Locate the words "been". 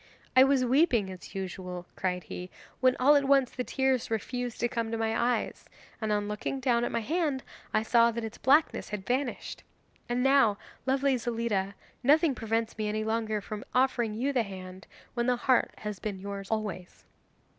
15.99-16.19